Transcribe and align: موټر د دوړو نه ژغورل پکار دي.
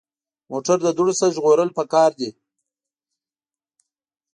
موټر 0.51 0.77
د 0.83 0.87
دوړو 0.97 1.13
نه 1.19 1.27
ژغورل 1.35 1.69
پکار 1.77 2.11
دي. 2.19 2.29